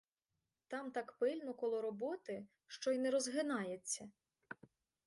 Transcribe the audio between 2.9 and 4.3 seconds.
й не розгинається.